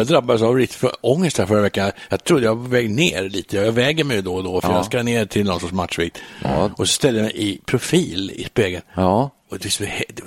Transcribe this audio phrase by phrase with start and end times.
[0.00, 1.90] Jag drabbades av riktigt för ångest här förra veckan.
[2.08, 3.56] Jag trodde jag var på väg ner lite.
[3.56, 4.74] Jag väger mig då och då för Ja.
[4.76, 6.18] jag ska ner till någon sorts matchvikt.
[6.42, 6.70] Ja.
[6.76, 8.82] Och så ställde jag mig i profil i spegeln.
[8.94, 9.30] Ja.
[9.50, 9.80] Och det,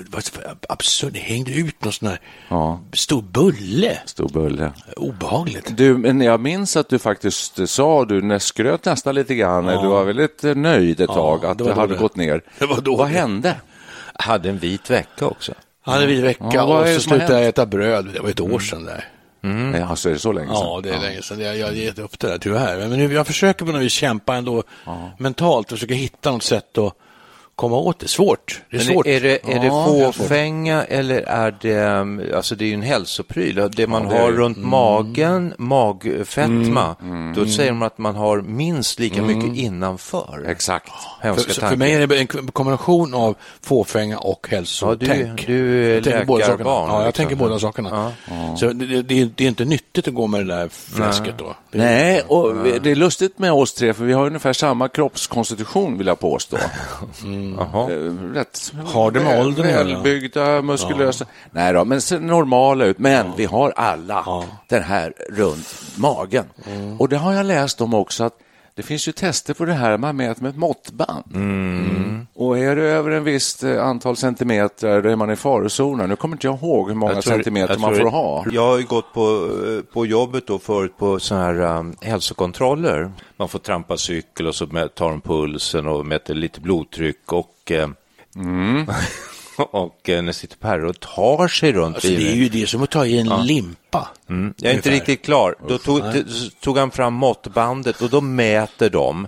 [0.10, 0.32] var så-
[0.70, 2.80] absurt, det hängde ut någon sån här Ja.
[2.94, 3.98] stor bulle.
[4.06, 4.72] Stor bulle.
[4.98, 5.78] Obehagligt.
[5.78, 10.04] Du, men jag minns att du faktiskt sa, du skröt nästan lite grann, du var
[10.04, 12.00] väldigt nöjd ett tag att det det, hade det.
[12.00, 12.42] gått ner.
[12.60, 13.14] Det var då Vad det.
[13.14, 13.56] hände?
[14.14, 15.54] hade en vit vecka också.
[15.82, 18.10] Han hade vid vecka Ja, vad och så slutade jag äta bröd.
[18.14, 19.08] Det var ett år sedan där.
[19.46, 20.58] Nej, alltså är det så länge sedan?
[20.58, 21.40] Ja, det är länge sedan.
[21.40, 22.78] Jag jag har gett upp det där tyvärr.
[22.78, 24.64] Men nu, jag försöker på något vis kämpa ändå
[25.18, 26.94] mentalt och försöka hitta något sätt att
[27.56, 28.08] komma åt det.
[28.08, 28.62] Svårt.
[28.72, 29.08] Det är svårt.
[29.08, 30.16] är det, är det Ja, det är svårt.
[30.16, 34.22] fåfänga eller är det, um, alltså det är ju en hälsopryl, det man det är
[34.22, 34.38] har det.
[34.38, 34.70] runt Mm.
[34.70, 36.96] magen, magfetma,
[37.36, 40.46] då säger de att man har minst lika mycket innanför.
[40.48, 40.90] Exakt.
[41.22, 45.48] Hemska För, för mig är det en kombination av fåfänga och Ja, hälsotänk.
[45.48, 46.58] du, du är Jag tänker båda sakerna.
[46.58, 46.90] läkarbarn.
[46.90, 47.24] Ja, jag liksom.
[47.24, 48.12] tänker båda sakerna.
[48.58, 51.38] Så det, det, det, är, det är inte nyttigt att gå med det där fläsket
[51.38, 51.56] då.
[51.72, 54.88] Det är- Nej, och det är lustigt med oss tre, för vi har ungefär samma
[54.88, 56.58] kroppskonstitution, vill jag påstå.
[57.52, 59.84] Eh, Rätt Har det med åldern att göra?
[59.84, 61.26] välbyggda, muskulösa.
[61.52, 63.00] Nej då, men ser normala ut.
[63.00, 66.46] Men vi har alla den här runt magen.
[66.68, 67.00] Mm.
[67.02, 68.34] Och det har jag läst om också, att
[68.76, 71.24] det finns ju tester på det här, man mäter med ett måttband.
[71.36, 72.28] Mm.
[72.34, 76.10] Och är det över en visst eh, antal centimeter, då är man i farozonen.
[76.10, 78.46] Nu kommer inte jag ihåg hur många tror- centimeter man får ha.
[78.52, 83.12] Jag har ju gått på, eh, på jobbet då förut på sådana här um, hälsokontroller.
[83.38, 87.88] Man får trampa cykel och så tar de pulsen och mäter lite blodtryck och eh,
[89.72, 92.38] och eh, när sitter Per och tar sig runt Alltså, det är bilen.
[92.38, 94.08] ju det som att ta i en limpa.
[94.30, 94.54] Mm.
[94.58, 95.06] Jag är inte Ungefär.
[95.10, 95.56] riktigt klar.
[95.68, 96.02] Då tog,
[96.62, 99.28] tog han fram måttbandet och då mäter de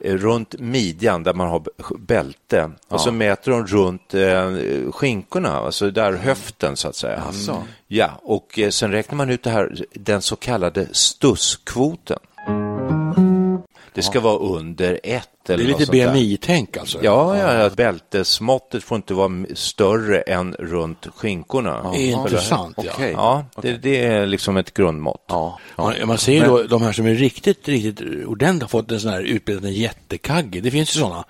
[0.00, 1.62] eh, runt midjan där man har
[1.98, 7.22] bälte och så mäter de runt eh, skinkorna, alltså där höften så att säga.
[7.26, 7.62] Alltså.
[7.86, 12.18] Ja, och eh, sen räknar man ut det här, den så kallade stusskvoten.
[13.94, 15.92] Det ska vara under ett Det eller är något lite.
[15.92, 16.98] BMI-tänk alltså.
[17.02, 21.90] Ja, ja, ja, bältesmåttet får inte vara större än runt skinkorna.
[21.92, 22.78] Det är intressant.
[22.82, 22.90] Ja.
[22.94, 23.12] Okej.
[23.12, 25.24] Ja, det, det är liksom ett grundmått.
[25.28, 25.58] Ja.
[25.76, 29.00] Man, man ser ju då de här som är riktigt, riktigt ordentligt har fått en
[29.00, 30.60] sån här utbildad jättekagge.
[30.60, 31.24] Det finns ju sådana.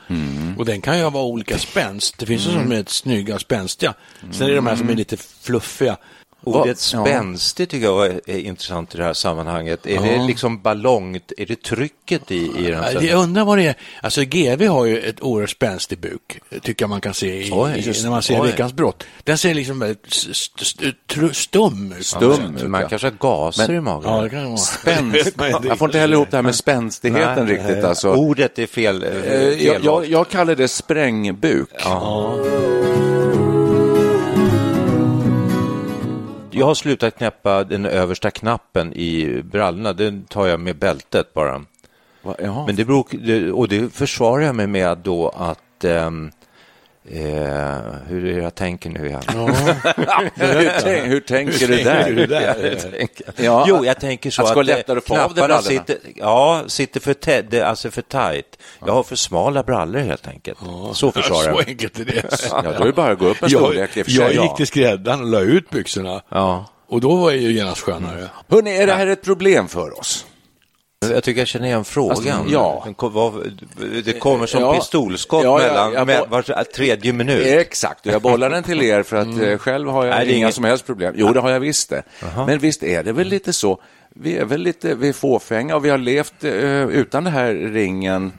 [0.59, 2.19] Och den kan ju vara olika spänst.
[2.19, 3.95] Det finns ju som är ett snygga och spänstiga.
[4.33, 5.97] Sen är det de här som är lite fluffiga.
[6.45, 7.05] Ordet Ja.
[7.05, 9.87] spänstig tycker jag är, intressant i det här sammanhanget.
[9.87, 12.85] Är det liksom ballongt, är det trycket i, i den?
[12.95, 13.75] Ja, Jag undrar vad det är.
[14.03, 17.73] Alltså GV har ju ett oerhört spänstig buk, tycker jag man kan se i, Oj,
[17.87, 18.47] just- när man ser oj.
[18.51, 19.05] Veckans brott.
[19.25, 22.07] Den ser liksom väldigt st- st- tr- stum ut.
[22.07, 22.57] Stum.
[22.63, 24.11] Ja, man kanske har gaser i magen.
[24.13, 24.57] Ja, det kan vara.
[24.57, 25.33] Spänst.
[25.37, 27.85] Men Jag får inte heller ihop det här med spänstigheten Nej, riktigt.
[27.85, 28.13] Alltså.
[28.15, 29.03] Ordet är fel.
[29.03, 31.69] eh, Eh, fel jag, jag, jag kallar det sprängbuk.
[36.57, 39.93] Jag har slutat knäppa den översta knappen i brallorna.
[39.93, 41.65] Den tar jag med bältet bara.
[42.67, 46.31] Men det beror, och det försvarar jag mig med då att ehm,
[47.11, 47.77] eh,
[48.09, 49.23] hur jag tänker nu igen?
[50.35, 52.79] hur, tänk, hur tänker du där?
[52.97, 57.01] Jag Ja, jo, jag tänker så att att, eh, att dig knapparna sitter, ja, sitter
[57.01, 58.59] för, tä- det- alltså för tajt.
[58.87, 60.59] Jag har för smala brallor helt enkelt.
[60.93, 61.65] Så försvarar Så jag mig.
[61.69, 62.25] enkelt är det.
[62.51, 64.15] Ja, då är det bara att gå upp en Jag, storlek sig.
[64.17, 64.57] jag gick Ja.
[64.57, 66.23] till skräddaren och la ut byxorna.
[66.29, 66.65] Ja.
[66.89, 68.29] Och då var det ju genast skönare.
[68.49, 70.27] Hörrni, är det här ett problem för oss?
[71.11, 72.11] Jag tycker jag känner igen frågan.
[72.11, 72.87] Alltså, ja.
[74.05, 74.75] Det kommer som Ja.
[74.75, 75.67] pistolskott Ja, ja,
[76.05, 77.47] mellan jag var tredje minut.
[77.47, 80.37] Exakt, och jag bollar den till er för att eh, själv har jag Nej, inga
[80.37, 81.15] inget- som helst problem.
[81.17, 82.03] Jo, det har jag visst det.
[82.47, 83.81] Men visst är det väl lite så.
[84.17, 86.53] Vi är väl lite vi är fåfänga och vi har levt eh,
[86.85, 88.33] utan den här ringen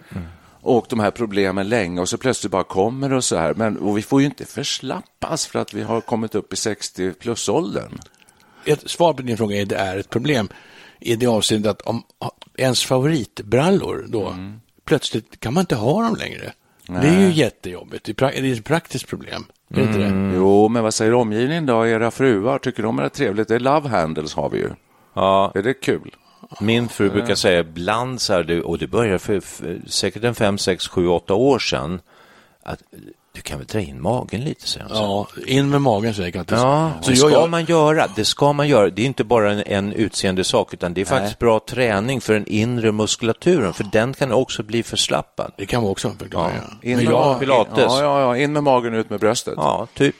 [0.61, 3.53] och de här problemen länge och så plötsligt bara kommer det och så här.
[3.53, 7.11] Men och vi får ju inte förslappas för att vi har kommit upp i 60
[7.11, 7.99] plus-åldern.
[8.65, 10.47] Ett svar på din fråga är det är ett problem
[10.99, 12.03] i det avseendet att om
[12.57, 14.61] ens favoritbrallor då Mm.
[14.85, 16.53] plötsligt kan man inte ha dem längre.
[16.87, 18.05] Det är ju jättejobbigt.
[18.05, 19.45] Det är, ett praktiskt problem.
[19.69, 20.29] Är det inte Mm.
[20.31, 20.35] det?
[20.37, 21.87] Jo, men vad säger omgivningen då?
[21.87, 23.47] Era fruar, tycker de är det trevligt?
[23.47, 24.69] Det är love handles har vi ju.
[25.13, 26.15] Ja, Är det kul?
[26.61, 30.57] min fru brukar säga ibland så här, och det börjar för, för säkert en fem,
[30.57, 32.01] sex, sju, åtta år sedan,
[32.63, 32.79] att
[33.35, 34.87] du kan väl dra in magen lite, säger.
[34.89, 36.57] Ja, in med magen säger Kattis.
[36.57, 38.07] Ja, så det jag, ska jag, man göra.
[38.15, 38.89] Det ska man göra.
[38.89, 42.33] Det är inte bara en, en utseende sak, utan det är faktiskt bra träning för
[42.33, 45.51] den inre muskulaturen, för den kan också bli förslappad.
[45.57, 46.57] Det kan vara också en förklaring.
[46.81, 46.89] Ja.
[46.89, 47.39] In med, jag.
[47.39, 47.77] Pilates.
[47.77, 49.53] Ja, ja, ja, in med magen, ut med bröstet.
[49.57, 50.15] Ja, typ.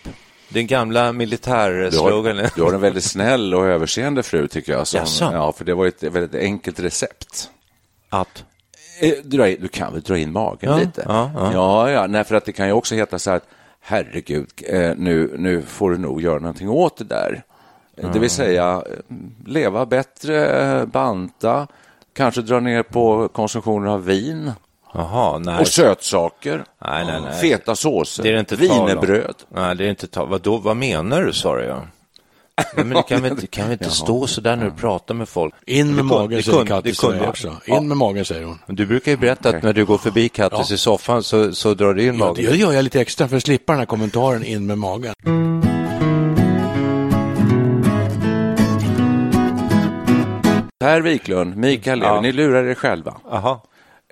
[0.50, 2.50] Den gamla militärsloganen.
[2.56, 4.88] du har en väldigt snäll och överseende fru, tycker jag.
[4.88, 7.50] Som, ja, för det var ett väldigt enkelt recept.
[8.10, 8.44] Att?
[9.00, 9.14] Eh,
[9.60, 11.04] du kan väl dra in magen Ja, lite?
[11.08, 11.54] ja, ja.
[11.54, 13.48] ja, ja nej, för att det kan ju också heta så här att
[13.82, 17.44] herregud, eh, nu, nu får du nog göra någonting åt det där.
[17.98, 19.16] Eh, Det vill säga eh,
[19.46, 21.68] leva bättre, banta,
[22.14, 24.52] kanske dra ner på konsumtionen av vin
[24.94, 25.60] Jaha, nej.
[25.60, 27.34] och sötsaker, Nej, nej, nej.
[27.42, 28.86] feta såser, Det är det inte tal om.
[28.86, 29.36] wienerbröd.
[29.50, 30.40] Nej, det är inte tal.
[30.64, 31.82] Vad menar du, sa jag.
[32.58, 35.14] Nej, men det kan väl inte, kan väl inte stå så där när du pratar
[35.16, 35.54] med folk.
[35.66, 37.56] in med magen det säger Kattis också.
[37.66, 38.60] In med magen säger hon.
[38.68, 41.94] Du brukar ju berätta att när du går förbi Kattis i soffan så, så drar
[41.94, 42.46] du in Ja, magen.
[42.46, 45.14] det gör jag lite extra för att slippa den här kommentaren in med magen.
[50.80, 52.22] Per Wiklund, Mikael Levi, Ja.
[52.22, 53.14] ni lurar er själva.
[53.32, 53.60] Jaha.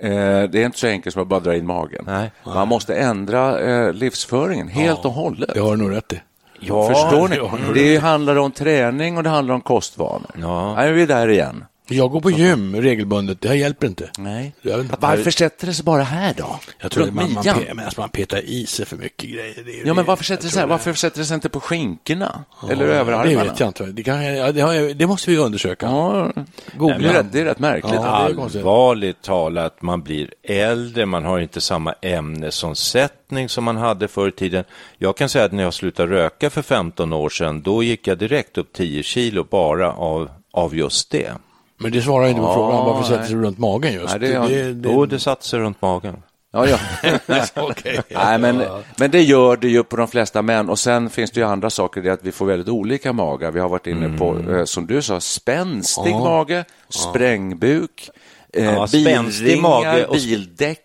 [0.01, 0.10] Eh,
[0.50, 2.04] det är inte så enkelt som att bara dra in magen.
[2.07, 2.31] Nej.
[2.45, 5.50] Man måste ändra eh, livsföringen helt och hållet.
[5.54, 6.22] Det har du nog rätt i.
[6.68, 7.39] Ja, Förstår ni?
[7.81, 10.31] det handlar om träning och det handlar om kostvanor.
[10.42, 10.75] Ja.
[10.75, 11.65] Vi är där igen.
[11.88, 14.09] Jag går på gym regelbundet, det här hjälper inte.
[14.18, 14.53] Nej.
[14.63, 14.95] Inte.
[15.00, 16.59] Varför sätter det sig bara här då?
[16.80, 19.63] Jag tror att man, man, pe- men alltså man petar i sig för mycket grejer.
[19.65, 20.68] Det, är- Ja, men varför sätter det sig här?
[20.68, 22.44] Varför sätter det sig inte på skinkorna?
[22.69, 23.85] Eller det, över Det vet jag inte.
[23.85, 25.85] Det, kan, ja, det, har, det måste vi undersöka.
[25.85, 26.31] Ja,
[26.77, 26.97] Googla.
[26.97, 27.94] det, är rätt, det är rätt märkligt.
[27.94, 28.06] Ja.
[28.06, 34.31] Allvarligt talat, man blir äldre, man har inte samma ämnesomsättning som man hade förr i
[34.31, 34.63] tiden.
[34.97, 38.18] Jag kan säga att när jag slutade röka för 15 år sedan, då gick jag
[38.18, 41.31] direkt upp 10 kilo bara av, av just det.
[41.78, 44.10] Men det svarar inte på Ja, frågan varför sätter sig runt magen just.
[44.10, 46.18] Nej, det är- det, det, Jo, det satte sig runt magen.
[46.52, 46.78] Ja, ja.
[47.56, 48.00] Okej.
[48.10, 48.64] Nej, men,
[48.98, 50.70] men det gör det ju på de flesta män.
[50.70, 53.52] Och sen finns det ju andra saker, det är att vi får väldigt olika magar.
[53.52, 56.20] Vi har varit inne på, eh, som du sa, spänstig Ja.
[56.20, 58.10] mage, sprängbuk,
[58.54, 60.80] eh, Ja, bilringar, mage och bildäck.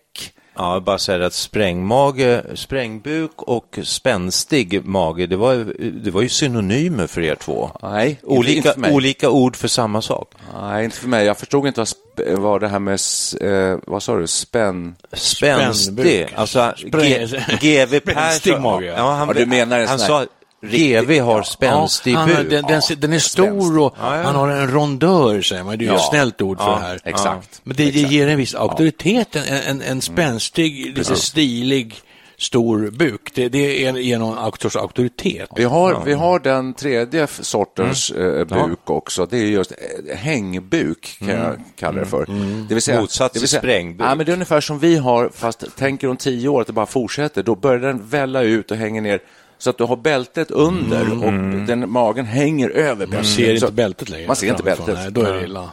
[0.61, 5.55] Ja, jag bara säger att sprängmage, sprängbuk och spänstig mage, det var,
[6.03, 7.71] det var ju synonymer för er två.
[7.81, 8.93] Nej, Olika, inte för mig.
[8.93, 10.31] olika ord för samma sak.
[10.61, 11.25] Nej, inte för mig.
[11.25, 11.79] Jag förstod inte
[12.17, 12.99] vad, vad det här med,
[13.41, 14.95] eh, vad sa du, spänn...
[15.13, 17.27] Spänstig, alltså Spräng-
[17.61, 18.61] G- GV Spänstig Persson.
[18.61, 18.93] mage, ja.
[18.97, 20.25] Ja, han, Ja, du menar en han sån sa
[20.61, 22.49] här GV har spänstig har- buk.
[22.49, 24.23] den, den, den är stor och Ja, ja.
[24.23, 25.77] han har en rondör, säger man.
[25.77, 25.99] Det är ju Ja.
[25.99, 26.99] ett snällt ord för Ja, det här.
[27.03, 27.61] Exakt.
[27.63, 31.95] Men det, det ger en viss auktoritet, en, en, en spänstig, lite stilig,
[32.37, 33.31] stor buk.
[33.35, 35.49] Det, det är, auk- sorts auktoritet.
[35.55, 38.39] Vi har, vi har den tredje sortens Mm.
[38.39, 39.25] eh, buk också.
[39.25, 42.25] Det är just eh, hängbuk, kan jag kalla det för.
[42.69, 44.07] Det vill säga, Motsats till sprängbuk.
[44.07, 46.73] Ja, men det är ungefär som vi har, fast tänker om tio år att det
[46.73, 47.43] bara fortsätter.
[47.43, 49.19] Då börjar den välla ut och hänger ner
[49.59, 51.31] så att du har bältet under och
[51.67, 53.13] den, magen hänger över bältet.
[53.15, 54.27] Man ser Så- inte bältet längre.
[54.27, 54.95] Man ser inte bältet.
[54.97, 55.69] Nej, då är det illa.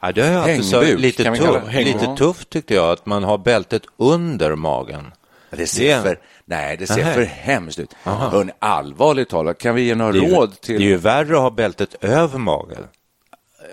[0.00, 1.38] Ja, det jag alltid så Hängbuk, lite, tuff,
[1.72, 1.84] det.
[1.84, 5.12] lite tufft tyckte jag, att man har bältet under magen.
[5.50, 7.14] Det ser Det- för, nej, det ser Nähä.
[7.14, 7.94] för hemskt ut.
[8.02, 10.76] Hörrni, allvarligt talat, kan vi ge några Det är, råd det till...
[10.76, 12.84] är ju värre att ha bältet över magen.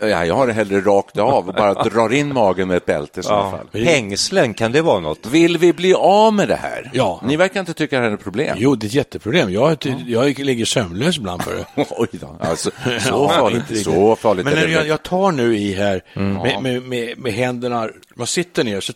[0.08, 3.20] Ja, jag har det hellre rakt av och bara drar in magen med ett bälte
[3.20, 3.84] i sådana fall.
[3.84, 5.26] Hängslen, kan det vara något?
[5.26, 6.92] Vill vi bli av med det här?
[6.94, 7.22] Ja.
[7.24, 8.58] Ni verkar inte tycka det här är ett problem.
[8.60, 9.54] Jo, det är ett jätteproblem.
[9.54, 11.66] Jag, jag ligger sömnlös ibland för det.
[11.90, 12.38] Oj då.
[12.40, 16.04] Alltså, så Ja, farligt, så farligt Men är när jag, jag tar nu i här
[16.14, 18.94] med, med, med, med händerna, man sitter ner så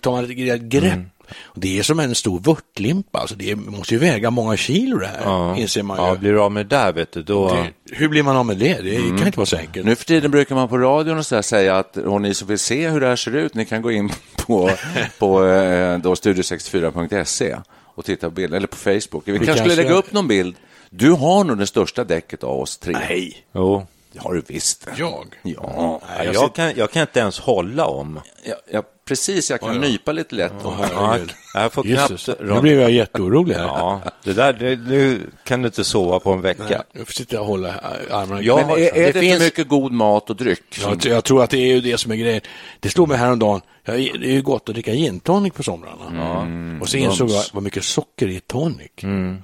[0.00, 0.98] tar, man ett grepp.
[1.17, 1.17] Och
[1.54, 5.56] det är som en stor vörtlimpa, alltså det måste ju väga många kilo det här,
[5.58, 6.04] inser man ju.
[6.04, 7.48] Ja, blir du av med det där, vet du, då...
[7.48, 8.80] Det- Hur blir man av med det?
[8.82, 9.86] Det kan inte vara så enkelt.
[9.86, 12.48] Nu för tiden brukar man på radion och så där säga att och ni som
[12.48, 14.10] vill se hur det här ser ut, ni kan gå in
[14.46, 14.70] på,
[15.18, 17.56] på eh, då studio64.se
[17.94, 19.22] och titta på bilden, eller på Facebook.
[19.24, 20.56] Vi, kanske skulle lägga upp någon bild.
[20.90, 22.92] Du har nog det största däcket av oss tre.
[22.92, 23.36] Nej.
[23.54, 23.86] Jo.
[24.12, 24.86] Det har du visst.
[24.96, 25.34] Jag?
[25.42, 28.20] Ja, Ja, jag, kan, jag kan inte ens hålla om.
[28.44, 29.50] ja, ja precis.
[29.50, 29.80] Jag kan Ja, ja.
[29.80, 30.52] nypa lite lätt.
[30.64, 31.18] Åh, Ja,
[31.54, 32.40] jag får Jesus, knappt...
[32.42, 33.62] nu blev jag jätteorolig här.
[33.64, 36.82] Ja, det där, det, nu kan du inte sova på en Nej, vecka.
[36.92, 37.74] nu får sitta och hålla
[38.10, 38.56] armarna Ja.
[38.56, 40.78] Men är, är Det det, finns- för mycket god mat och dryck?
[40.82, 42.40] Jag, jag tror att det är ju det som är grejen.
[42.80, 46.78] Det slog mig häromdagen, ja, det är ju gott att dricka gin tonic på somrarna.
[46.80, 48.90] Och så insåg jag vad mycket socker i tonic.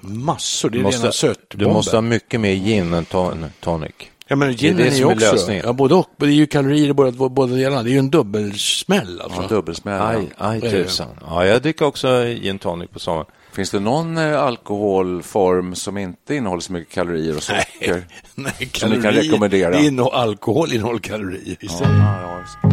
[0.01, 1.67] Massor, det är Du rena måste, sötbomben.
[1.67, 3.91] du måste ha mycket mer gin än ton, tonic.
[4.27, 5.63] Ja, men ginen det är, som ju är också, lösningen.
[5.65, 6.09] ja, både och.
[6.17, 7.83] Det är ju kalorier i båda, båda delarna.
[7.83, 9.41] Det är ju en dubbelsmäll alltså.
[9.41, 10.01] Ja, dubbelsmäll.
[10.01, 10.83] Aj, aj det det.
[10.83, 11.07] tusan.
[11.21, 13.25] Ja, jag dricker också gin tonic på sommaren.
[13.53, 18.03] Finns det någon eh, alkoholform som inte innehåller så mycket kalorier och socker?
[18.35, 19.69] Nej, Som ni kan rekommendera?
[19.69, 21.57] Det innehåll, alkohol innehåller kalorier.
[21.59, 21.97] istället.
[21.97, 22.69] Ja, ja,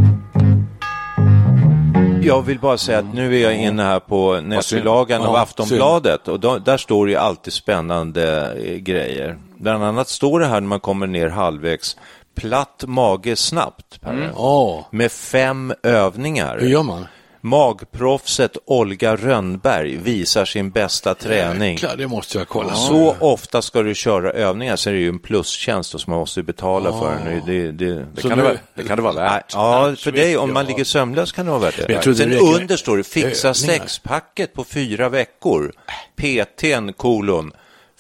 [2.23, 6.41] Jag vill bara säga att nu är jag inne här på nätbilagan av Aftonbladet och
[6.41, 9.39] då, där står det ju alltid spännande eh, grejer.
[9.63, 11.97] Bland annat står det här när man kommer ner halvvägs,
[12.35, 16.59] platt mage snabbt, Per, Ja, med fem övningar.
[16.61, 17.07] hur gör man?
[17.45, 21.73] Magproffset Olga Rönnberg visar sin bästa träning.
[21.73, 22.75] Jäklar, det måste jag kolla.
[22.75, 26.43] Så ofta ska du köra övningar så är det ju en plustjänst som man måste
[26.43, 27.17] betala för.
[27.25, 27.43] den.
[27.47, 29.45] Det, det, Det kan, nu- det, vara, det kan det vara värt.
[29.55, 32.15] ja, för dig, om man ligger sömnlös kan det vara värt det.
[32.17, 35.73] Sen under står det, fixa sexpacket på fyra veckor.
[36.17, 37.53] PTn, kolon,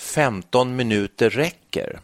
[0.02, 2.00] 15 minuter räcker.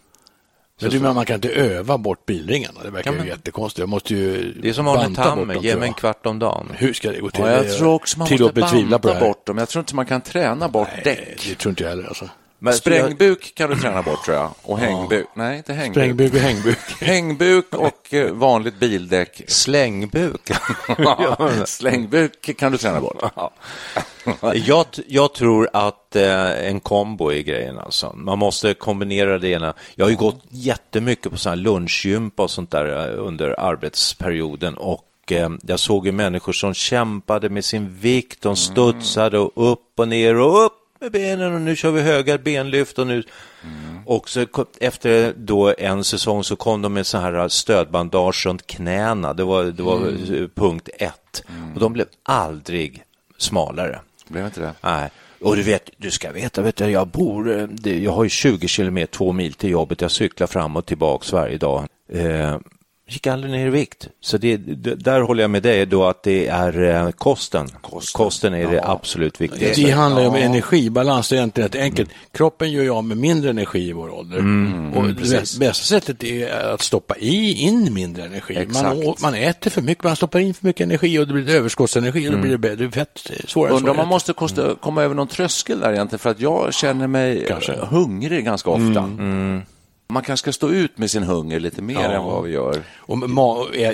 [0.81, 2.81] Men du menar man kan inte öva bort bilringarna?
[2.83, 3.79] Det verkar Kan ju man- jättekonstigt.
[3.79, 6.73] Jag måste ju Det är som Arne Tammer, ge mig en kvart om dagen.
[6.77, 7.45] Hur ska det gå till?
[7.45, 9.59] Ja, jag tror också man måste banta bort dem.
[9.59, 11.47] Jag tror inte man kan träna bort Nej, däck.
[11.49, 12.29] det tror inte jag heller alltså.
[12.59, 14.51] Men Sprängbuk kan du träna bort tror jag.
[14.63, 15.27] Och hängbuk.
[15.35, 15.95] Nej, inte hängbuk.
[15.95, 16.79] Sprängbuk och hängbuk.
[17.01, 19.43] Hängbuk och eh, vanligt bildäck.
[19.47, 20.51] Slängbuk.
[21.65, 23.23] Slängbuk kan du träna bort.
[24.55, 28.13] jag, jag tror att eh, en kombo är grejen alltså.
[28.17, 29.75] Man måste kombinera det ena.
[29.95, 34.75] Jag har ju gått jättemycket på sån här lunchgympa och sånt där eh, under arbetsperioden
[34.77, 39.93] och eh, jag såg ju människor som kämpade med sin vikt, de studsade och upp
[39.97, 43.23] och ner och upp med benen och nu kör vi höga benlyft och nu
[44.05, 44.47] och så
[44.81, 49.35] efter då en säsong så kom de med så här stödbandage runt knäna.
[49.35, 51.45] Det var, det var eh, punkt ett.
[51.75, 53.03] Och de blev aldrig
[53.39, 54.01] smalare.
[54.29, 54.75] Blev inte det?
[54.81, 55.11] Nej.
[55.41, 58.69] Och du vet, du ska veta, vet du, jag bor, eh, jag har ju 20
[58.69, 61.87] kilometer, två mil till jobbet, jag cyklar fram och tillbaks varje dag.
[62.13, 62.57] Eh,
[63.09, 64.09] gick aldrig ner i vikt.
[64.21, 67.69] Så det, det, där håller jag med dig då att det är eh, kosten.
[68.13, 69.83] Kosten, är det absolut viktigaste.
[69.83, 72.11] Det handlar ju om energibalans, det är egentligen rätt enkelt.
[72.33, 74.39] Kroppen gör ju av med mindre energi i vår ålder.
[74.39, 78.55] Mm, och det bästa, sättet är att stoppa i in mindre energi.
[78.55, 79.23] Man, Exakt.
[79.23, 82.33] man äter för mycket, man stoppar in för mycket energi och det blir överskottsenergi och
[82.33, 83.31] då blir det bättre fett.
[83.47, 86.75] Svårare Undrar om man måste kosta, komma över någon tröskel där egentligen, för att jag
[86.75, 87.73] känner mig Kanske.
[87.73, 89.11] hungrig ganska ofta.
[90.13, 92.11] Man kanske ska stå ut med sin hunger lite mer Ja.
[92.13, 92.83] än vad vi gör.
[92.97, 93.19] Och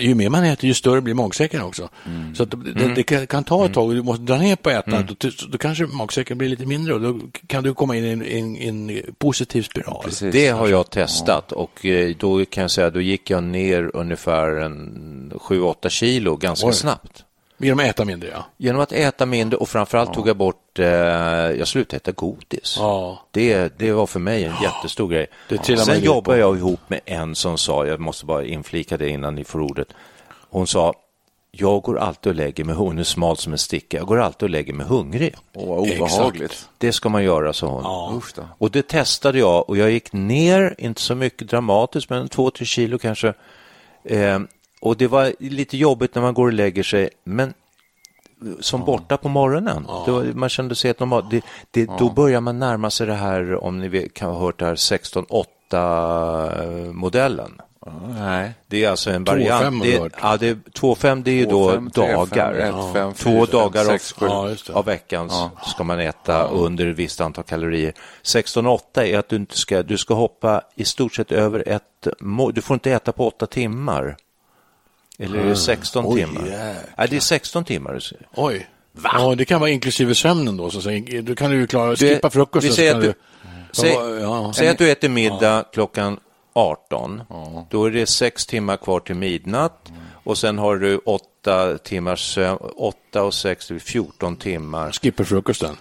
[0.00, 1.88] ju mer man äter, ju större blir magsäcken också.
[2.06, 2.34] Mm.
[2.34, 4.70] Så att det, det kan, kan ta ett tag och du måste dra ner på
[4.70, 5.20] ätandet.
[5.20, 8.22] Då, då kanske magsäcken blir lite mindre och då kan du komma in i en,
[8.56, 8.56] en,
[8.90, 10.04] en positiv spiral.
[10.04, 10.32] Precis.
[10.32, 14.48] Det har jag testat och eh, då kan jag säga, då gick jag ner ungefär
[14.48, 16.72] en 7-8 kilo ganska Oj.
[16.74, 17.23] snabbt.
[17.58, 18.44] Genom att äta mindre, ja.
[18.56, 22.76] Genom att äta mindre och framförallt tog jag bort, eh, jag slutade äta godis.
[22.78, 23.22] Ja.
[23.30, 25.26] Det, det var för mig en jättestor grej.
[25.62, 29.44] Sen jobbade jag ihop med en som sa, jag måste bara inflika det innan ni
[29.44, 29.88] får ordet.
[30.50, 30.94] Hon sa,
[31.50, 34.42] jag går alltid och lägger mig, hon är smal som en sticka, jag går alltid
[34.42, 35.34] och lägger mig hungrig.
[35.54, 36.68] Åh, vad obehagligt.
[36.78, 37.82] Det ska man göra, sa hon.
[37.84, 38.48] Ja.
[38.58, 42.66] Och det testade jag och jag gick ner, inte så mycket dramatiskt, men två, tre
[42.66, 43.34] kilo kanske.
[44.04, 44.38] Eh,
[44.84, 47.54] och det var lite jobbigt när man går och lägger sig, men
[48.60, 49.86] som borta på morgonen.
[50.06, 51.24] Det var, man kände sig helt normal.
[51.30, 54.64] Det, det, Då börjar man närma sig det här, om ni kan ha hört det
[54.64, 57.60] här 16-8-modellen.
[58.18, 58.52] Nej.
[58.66, 59.82] Det är alltså en 2,5 variant.
[59.82, 62.54] Det, är- ja, det, 2,5 det är ju då 2,5, 3,5, dagar.
[62.54, 64.26] 1, 5, Två 4, dagar av, 6, 7.
[64.26, 64.72] Ja, just det.
[64.72, 65.30] av veckan
[65.66, 67.92] ska man äta under ett visst antal kalorier.
[68.22, 72.06] 16,8 är att du inte ska, du ska hoppa i stort sett över ett.
[72.52, 74.16] Du får inte äta på åtta timmar.
[75.18, 76.40] Eller är det 16 Oj, timmar?
[76.46, 76.74] jäklar.
[76.98, 78.00] Nej, det är 16 timmar.
[78.34, 78.66] Oj.
[79.04, 80.70] Ja, det kan vara inklusive sömnen då.
[80.70, 82.70] Så säg- då kan du ju klara, Du- skippa frukosten.
[82.70, 84.52] vi säger så att kan du, säg, Ja.
[84.56, 86.18] säg att du äter middag klockan
[86.52, 87.22] 18.
[87.70, 89.92] Då är det sex timmar kvar till midnatt.
[90.24, 92.58] Och sen har du åtta timmars sömn.
[92.76, 94.92] Åtta och sex, det blir 14 timmar.
[94.92, 95.76] Skippa frukosten.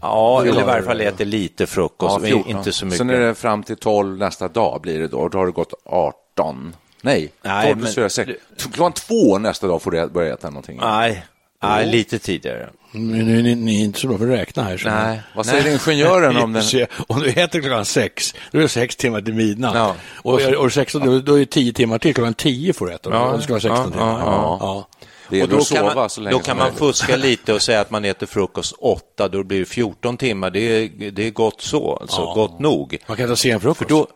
[0.00, 2.50] Ja, eller i varje fall äter lite frukost, Ja, men 14.
[2.58, 2.98] inte så mycket.
[2.98, 5.28] Sen är det fram till 12 nästa dag blir det då.
[5.28, 6.76] Då har det gått 18.
[7.02, 8.30] Nej, Nej, 12 plus men- 4, 6.
[8.72, 10.78] Klockan två nästa dag får du börja äta någonting.
[10.82, 11.24] Nej,
[11.62, 12.68] Nej, lite tidigare.
[12.92, 14.76] Men nu är ni, ni är inte så bra på att räkna här.
[14.76, 15.20] Så Nej.
[15.34, 16.86] Vad säger ingenjören om den?
[17.06, 19.74] Om du äter klockan sex, då är det sex timmar till midnatt.
[19.74, 19.94] Ja.
[20.22, 22.14] Och, och, och 16, då, då är det tio timmar till.
[22.14, 23.10] Klockan tio får du äta.
[23.10, 23.32] Ja.
[23.36, 24.20] Det ska vara 16 Ja, timmar.
[24.20, 24.88] ja, Ja.
[25.30, 26.78] Det är Och då kan man, så länge då kan man möjligt.
[26.78, 30.50] fuska lite och säga att man äter frukost åtta, då blir det 14 timmar.
[30.50, 32.32] Det är, det är gott så, alltså Ja.
[32.34, 32.98] gott nog.
[33.06, 33.88] Man kan äta sen frukost.
[33.90, 34.06] Då,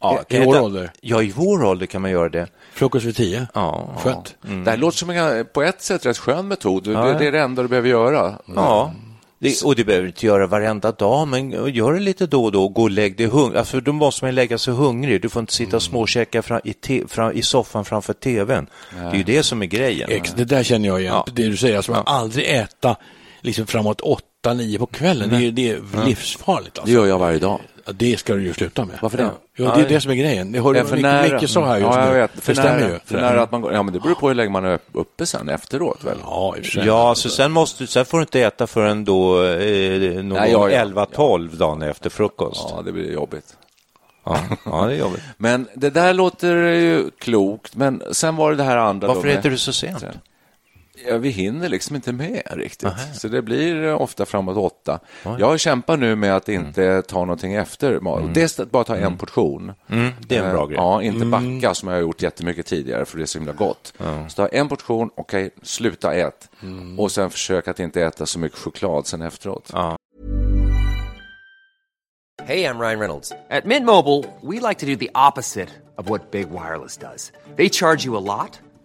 [0.00, 0.90] ja, I vår ålder?
[1.00, 2.46] Ja, i vår ålder kan man göra det.
[2.72, 3.46] Frukost vid tio.
[3.54, 3.94] Ja.
[3.98, 4.34] Skönt.
[4.64, 6.84] Det här låter som en på ett sätt rätt skön metod.
[6.84, 8.38] Det, det är det enda du behöver göra.
[8.54, 8.92] Ja.
[9.38, 12.52] Det, och det behöver du inte göra varenda dag, men gör det lite då och
[12.52, 12.68] då.
[12.68, 13.58] Gå och lägg dig hungrig.
[13.58, 15.22] Alltså, då måste man lägga sig hungrig.
[15.22, 18.66] Du får inte sitta och småkäka fram, i, te, fram, i soffan framför tvn.
[18.94, 20.10] Det är ju det som är grejen.
[20.10, 21.14] Ex, det där känner jag igen.
[21.14, 21.26] Ja.
[21.32, 22.96] Det du säger, alltså man aldrig äta
[23.40, 25.28] liksom framåt åtta, nio på kvällen.
[25.30, 26.74] Det är, det är livsfarligt.
[26.74, 26.94] Det Alltså.
[26.94, 27.60] gör jag varje dag.
[27.86, 28.98] Ja, det ska du ju sluta med.
[29.02, 29.30] Varför det?
[29.56, 30.52] Ja, det är det som är grejen.
[30.52, 32.30] Det hörde Ja, Micke, nära- Micke sa här just ja, jag vet.
[32.34, 32.98] Det För stämmer nära, ju.
[33.04, 35.26] För nära att man går, ja, men det beror på hur länge man är uppe
[35.26, 36.16] sen efteråt väl?
[36.22, 36.86] Ja, i och för sig.
[36.86, 40.70] Ja, så sen, måste, sen får du inte äta förrän då eh, någon Nej, ja,
[40.70, 40.84] ja.
[40.84, 42.66] 11-12 dagen efter frukost.
[42.70, 43.56] Ja, det blir jobbigt.
[44.24, 45.22] Ja, ja det är jobbigt.
[45.38, 49.08] Men det där låter ju klokt, men sen var det det här andra.
[49.08, 50.04] Varför äter du så sent?
[51.08, 52.88] Ja, vi hinner liksom inte med riktigt.
[53.14, 55.00] Så det blir eh, ofta framåt åtta.
[55.38, 58.34] Jag kämpar nu med att inte ta någonting efter mat.
[58.34, 59.72] Det är att bara ta en portion.
[59.88, 60.76] Mm, det är en bra Eh, grej.
[60.76, 63.92] Ja, inte backa som jag har gjort jättemycket tidigare för det är så himla gott.
[64.28, 66.48] Så ta en portion, okej, sluta ät.
[66.98, 69.72] Och sen försök att inte äta så mycket choklad sen efteråt.
[72.44, 73.32] Hey, I'm Ryan Reynolds.
[73.50, 77.32] At Mint Mobile, we like to do the opposite of what Big Wireless does.
[77.56, 78.60] They charge you a lot,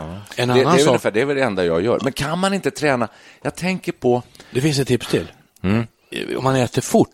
[0.00, 2.00] En Det, det, annan är sak, ungefär, det är väl det enda jag gör.
[2.02, 3.08] Men kan man inte träna?
[3.42, 4.22] Jag tänker på...
[4.50, 5.26] det finns ett tips till.
[6.36, 7.08] Om man äter fort,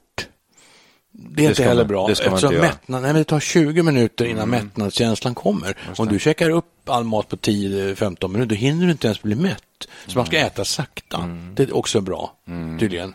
[1.12, 2.07] det är inte ska heller man- bra.
[2.07, 5.77] det Eftersom inte mättnad, nej, men det tar 20 minuter innan mättnadskänslan kommer.
[5.97, 9.35] Om du käkar upp all mat på 10-15 minuter, då hinner du inte ens bli
[9.35, 9.62] mätt.
[10.07, 11.38] Så man ska äta sakta.
[11.55, 12.33] Det är också bra,
[12.81, 13.14] tydligen.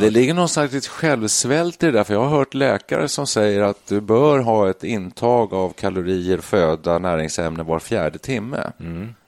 [0.00, 3.60] Det ligger någon slags självsvält i det där, för jag har hört läkare som säger
[3.60, 8.72] att du bör ha ett intag av kalorier, föda, näringsämnen var fjärde timme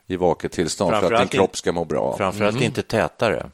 [0.07, 2.17] i vaket tillstånd för att din kropp ska må bra.
[2.17, 3.47] Framförallt inte tätare.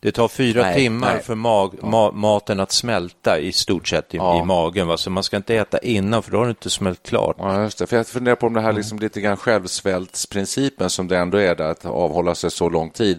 [0.00, 1.22] Det tar fyra Nej, timmar nej.
[1.22, 4.40] för mag, ma, maten att smälta i stort sett i, Ja.
[4.40, 4.86] i magen.
[4.86, 4.96] Va?
[4.96, 7.36] Så man ska inte äta innan för då har du inte smält klart.
[7.38, 7.86] Ja, just det.
[7.86, 11.54] För jag funderar på om det här liksom lite grann självsvältsprincipen som det ändå är,
[11.54, 13.18] där, att avhålla sig så lång tid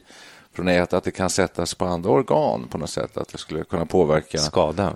[0.55, 3.37] från att äta, att det kan sättas på andra organ på något sätt, att det
[3.37, 4.93] skulle kunna påverka Skada.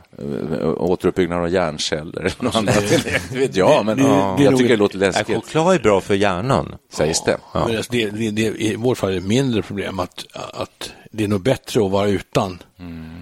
[0.62, 2.76] äh, återuppbyggnad av hjärnceller eller något annat.
[3.32, 6.02] Det vet jag, men det- det är jag tycker det låter läskigt, choklad är bra
[6.02, 6.76] för hjärnan.
[6.92, 7.38] sägs det.
[7.54, 10.92] Men alltså, det, det, det, I vårt fall är det ett mindre problem att, att
[11.12, 12.64] det är nog bättre att vara utan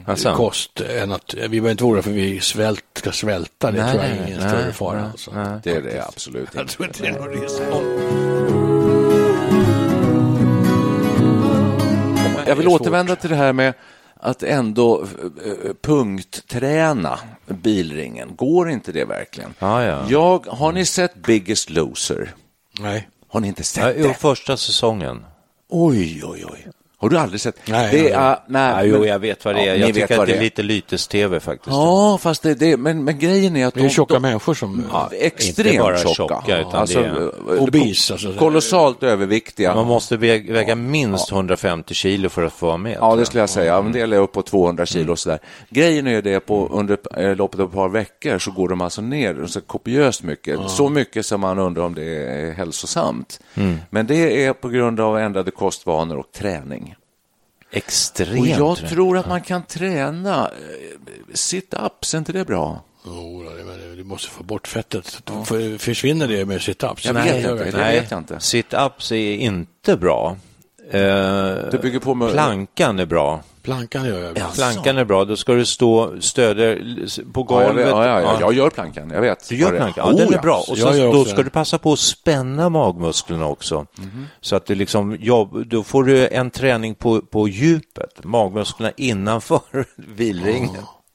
[0.07, 0.33] Alltså.
[0.33, 3.71] kost än att vi behöver inte oroa för vi svält, ska svälta.
[3.71, 4.95] Det Nej, tror jag är ingen nej, större fara.
[5.01, 5.31] nej, alltså.
[5.31, 5.59] nej.
[5.63, 6.73] Det är det absolut Jag inte.
[6.73, 7.61] tror inte det är någon risk.
[12.47, 13.73] Jag vill återvända till det här med
[14.19, 18.35] att ändå eh, punktträna bilringen.
[18.35, 19.53] Går inte det verkligen?
[19.59, 20.05] Ja, ja.
[20.09, 22.33] Jag, har ni sett Biggest Loser?
[22.79, 23.09] Nej.
[23.27, 24.13] Har ni inte sett Ja, jo, det?
[24.13, 25.25] första säsongen.
[25.69, 26.67] Oj, oj, oj.
[26.99, 27.55] Har du aldrig sett?
[27.67, 29.65] Nej, det är, nej, Ja, jo, men- jag vet vad det är.
[29.65, 31.67] Ja, jag vet tycker att det är lite lytes-tv faktiskt.
[31.75, 34.53] Ja, fast det, det men, men grejen är att Det är de, tjocka de, människor
[34.53, 34.85] som...
[34.91, 36.13] Ja, Inte extremt bara tjocka.
[36.13, 38.33] tjocka, utan alltså, det är- eh, Obese, alltså.
[38.33, 39.75] Kolossalt överviktiga.
[39.75, 42.97] Man måste väga, väga minst 150 kilo för att få vara med.
[43.01, 43.75] Ja, det skulle jag säga.
[43.77, 45.39] En del är upp på 200 kilo och sådär.
[45.69, 49.01] Grejen är det på under eh, loppet av ett par veckor så går de alltså
[49.01, 50.59] ner så kopiöst mycket.
[50.69, 53.39] Så mycket som man undrar om det är hälsosamt.
[53.89, 56.86] Men det är på grund av ändrade kostvanor och träning.
[57.77, 58.39] Extremt.
[58.39, 62.81] Och jag tror tror att man kan träna eh, sit-ups, är inte det bra?
[63.05, 63.43] Jo,
[63.95, 65.21] du måste få bort fettet.
[65.77, 67.05] Försvinner det med sit-ups?
[67.05, 68.35] Jag vet jag inte.
[68.35, 70.37] sit-ups är inte bra.
[70.91, 70.99] Eh,
[71.71, 72.31] Det bygger på med...
[72.31, 73.41] Plankan är bra.
[73.63, 74.31] Plankan gör jag.
[74.31, 74.53] ibland.
[74.55, 76.75] Plankan är bra, då ska du stå stöder
[77.33, 77.85] på Ja, jag, golvet.
[77.85, 79.49] vet, ja, ja, ja, jag gör plankan, jag vet.
[79.49, 80.07] Du gör det plankan?
[80.11, 80.63] Ja, den Oh, är bra.
[80.69, 81.43] Och gör då ska det.
[81.43, 83.85] du passa på att spänna magmusklerna också.
[83.97, 84.25] Mhm.
[84.41, 89.59] Så att du liksom jobb, då får du en träning på, på djupet, magmusklerna innanför
[89.95, 90.69] vilringen.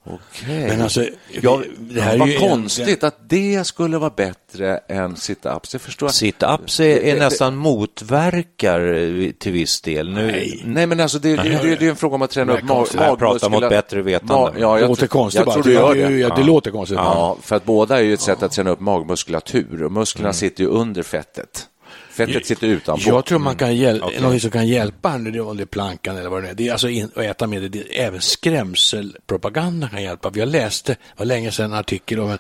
[0.05, 0.69] Okej.
[0.69, 1.05] Men alltså,
[1.43, 5.69] Ja, det här är vad ju konstigt att det skulle vara bättre än sit-ups.
[5.73, 6.09] Jag förstår.
[6.09, 10.13] Sit-ups är, är nästan motverkar eh, till viss del.
[10.15, 12.59] Nu, Nej, men alltså det, det, det, det är en fråga om att träna Det
[12.59, 13.01] upp är mag, konstigt.
[13.01, 14.35] Jag pratar mot bättre vetande.
[14.35, 15.53] Ma- ja, det jag, låter tror- konstigt jag bara.
[15.55, 16.09] tror du gör det.
[16.09, 16.19] det.
[16.19, 16.97] Ja, det låter konstigt.
[16.99, 20.35] Ja, för att båda är ju ett sätt att träna upp magmuskulatur och musklerna Mm.
[20.35, 21.67] sitter ju under fettet.
[22.13, 23.03] Fettet sitter utanpå.
[23.07, 23.81] Jag tror man kan Mm.
[23.81, 26.55] hjälpa, något som kan hjälpa om det är plankan eller vad det är.
[26.55, 28.01] Det är alltså in, att äta med det, det.
[28.01, 30.31] Även skrämselpropaganda kan hjälpa.
[30.35, 32.39] Jag läste, var länge sedan, en artikel om en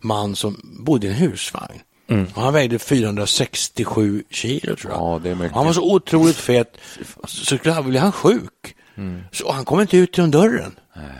[0.00, 1.80] man som bodde i en husvagn.
[2.08, 2.26] Mm.
[2.36, 5.00] Han vägde 467 kilo tror jag.
[5.00, 5.48] Ja, är.
[5.54, 6.76] Han var så otroligt fet
[7.28, 8.76] så skulle- blev han sjuk.
[8.96, 9.22] Mm.
[9.32, 10.72] Så han kom inte ut genom dörren.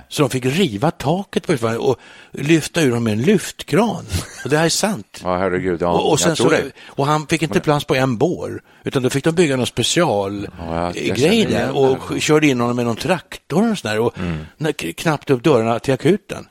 [0.08, 1.96] Så de fick riva taket på och
[2.32, 4.04] lyfta ur honom med en lyftkran.
[4.44, 5.20] Och det här är sant.
[5.24, 5.82] Ja, herregud.
[5.82, 6.44] Ja, och, och, sen jag så,
[6.86, 10.48] och han fick inte plats på en bår, utan då fick de bygga någon special
[10.58, 11.16] Ja, jag- jag
[11.50, 12.20] där och det.
[12.20, 14.72] körde in honom med någon traktor och sådär och Mm.
[14.96, 16.46] knappt upp dörrarna till akuten.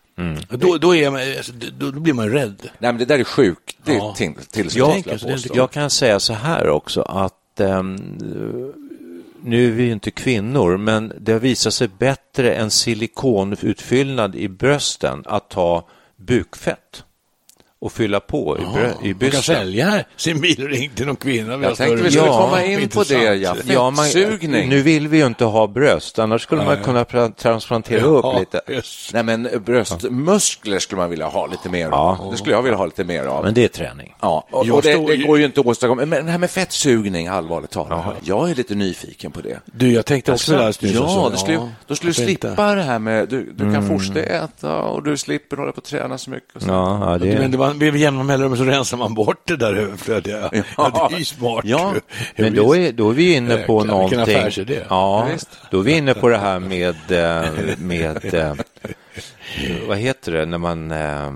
[0.49, 2.55] Och Då, då, är man, alltså, då, blir man rädd.
[2.61, 3.77] Nej, men det där är sjukt.
[3.83, 4.13] Det är Ja.
[4.17, 5.53] till, till, Jag- till, alltså, är påstå.
[5.55, 7.95] Jag kan säga så här också att ehm,
[9.43, 14.49] nu är vi ju inte kvinnor, men det har visat sig bättre än silikonutfyllnad i
[14.49, 17.03] brösten att ta bukfett
[17.81, 21.51] och fylla på i, brö- i Man kan sälja sin bilring till någon kvinna.
[21.53, 23.55] Jag tänkte vi skulle Ja, komma in på det, ja.
[23.67, 24.05] Ja, man,
[24.69, 28.61] nu vill vi ju inte ha bröst, annars skulle man kunna pra- transplantera upp lite.
[28.67, 29.13] Just.
[29.13, 32.17] Nej, men bröstmuskler skulle man vilja ha lite mer Ja.
[32.21, 32.31] av.
[32.31, 33.43] Det skulle jag vilja ha lite mer av.
[33.43, 34.15] Men det är träning.
[34.21, 36.05] Ja, och, och det, det går ju inte att åstadkomma.
[36.05, 39.59] Men det här med fettsugning, allvarligt talat, jag är lite nyfiken på det.
[39.65, 40.81] Du, jag tänkte också det nyss.
[40.95, 43.73] Ja, det skulle, Ja, då skulle du slippa det här med, du, du Mm.
[43.73, 46.55] kan fortsätta äta och du slipper hålla på att träna så mycket.
[46.55, 46.67] Och så.
[46.69, 49.73] Ja, ja, Men det, det var, vid jämna mellanrum så rensar man bort det där
[49.73, 50.49] överflödiga.
[50.53, 50.63] Ja.
[50.77, 51.07] Ja.
[51.09, 51.65] det är ju smart.
[51.65, 51.93] Ja.
[52.35, 54.19] men då är, då är vi inne på vilken någonting.
[54.19, 54.79] affärsidé.
[54.89, 55.37] Ja, Ja,
[55.71, 58.53] då är vi inne på det här med, eh, med eh,
[59.87, 61.31] vad heter det när man eh,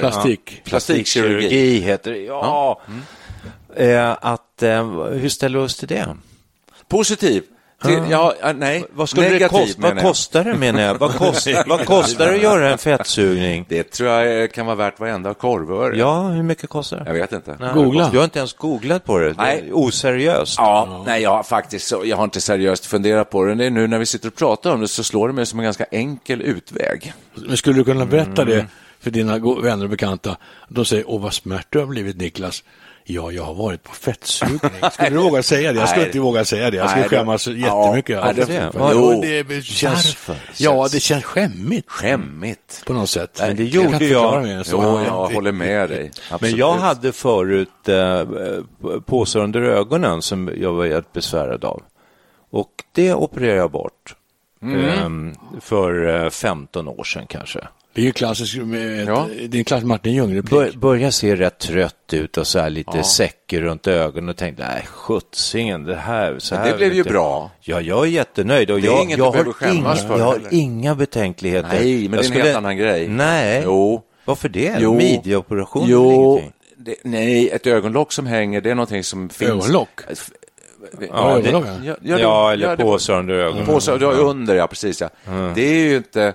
[0.00, 0.60] Plastik.
[0.64, 2.18] plastikkirurgi heter det.
[2.18, 2.80] Ja.
[3.76, 4.62] Eh, att,
[5.12, 6.16] hur ställer du oss till det?
[6.88, 7.42] Positiv.
[7.82, 10.02] Till, ja, nej, Vad, skulle det negativ kosta, vad jag.
[10.02, 10.94] kostar det menar jag?
[10.94, 13.64] Vad, kost, vad kostar det att göra en fettsugning?
[13.68, 15.96] Det tror jag eh, kan vara värt varenda korvöre.
[15.98, 17.04] Ja, hur mycket kostar det?
[17.06, 17.56] Jag vet inte.
[17.60, 18.08] Nej, Googla.
[18.10, 19.28] Du har inte ens googlat på det.
[19.28, 19.70] det Nej.
[19.72, 20.54] oseriöst.
[20.58, 23.54] Ja, nej, jag har faktiskt jag har inte seriöst funderat på det.
[23.54, 25.58] Det är nu när vi sitter och pratar om det så slår det mig som
[25.58, 27.12] en ganska enkel utväg.
[27.34, 28.54] Men skulle du kunna berätta Mm.
[28.56, 28.66] det
[29.00, 30.36] för dina vänner och bekanta?
[30.68, 32.64] De säger, åh vad smärt du har blivit Niklas.
[33.04, 34.60] Ja, jag har varit på fettsugning.
[34.92, 35.78] Skulle du våga säga det?
[35.80, 36.76] Jag skulle inte våga säga det.
[36.76, 38.20] Jag skulle det- skämmas ja, jättemycket.
[38.24, 40.36] nej, det- vad- Jo, det känns, Varför?
[40.56, 42.82] Ja, det känns skämmigt Skämmigt.
[42.86, 43.36] på något sätt.
[43.40, 44.66] Men det Jag gjorde jag.
[44.66, 44.76] så.
[44.76, 46.02] Jo, Ja, jag det- håller med dig.
[46.02, 46.56] Men Absolut.
[46.56, 48.24] jag hade förut eh,
[49.06, 51.82] påsar under ögonen som jag var helt besvärad av.
[52.50, 54.14] Och det opererade jag bort.
[54.62, 55.28] Mm.
[55.28, 57.60] Eh, för eh, 15 år sedan kanske.
[57.94, 59.26] Det är ju klassiskt med, Ja.
[59.48, 60.74] det är en klassisk Martin Bör, Ljung-replik.
[60.76, 64.86] började se rätt trött ut och så här lite säcker runt ögonen och tänkte, nej
[64.86, 66.70] sjuttsingen, det här, så Men här.
[66.70, 67.50] det blev ju vet du." bra.
[67.60, 70.48] Ja, jag är jättenöjd och jag, jag, behöver har inga, för jag har heller.
[70.52, 71.68] inga betänkligheter.
[71.72, 73.08] Nej, men Jag det är en helt annan grej.
[73.08, 74.02] Nej, Jo.
[74.24, 74.76] varför det?
[74.78, 74.94] Jo.
[74.94, 75.84] Midjeoperation?
[75.88, 76.52] Jo, eller ingenting?
[76.76, 79.50] det, nej, ett ögonlock som hänger, det är någonting som finns.
[79.50, 80.00] Ögonlock?
[81.10, 81.62] Ja, det, Ja,
[82.02, 83.66] ja, det- eller ja, påsar under ögonen.
[83.66, 85.08] Påsar, du har under, ja precis ja.
[85.54, 86.32] Det är ju inte,